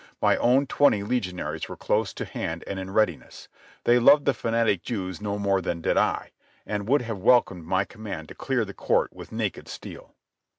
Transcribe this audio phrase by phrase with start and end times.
[0.19, 3.49] My own twenty legionaries were close to hand and in readiness.
[3.83, 6.31] They loved the fanatic Jews no more than did I,
[6.65, 10.15] and would have welcomed my command to clear the court with naked steel.